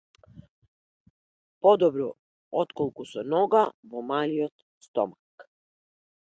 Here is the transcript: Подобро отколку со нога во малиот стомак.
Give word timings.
Подобро 1.67 2.07
отколку 2.63 3.01
со 3.11 3.21
нога 3.35 3.63
во 3.93 3.99
малиот 4.13 4.55
стомак. 4.87 5.37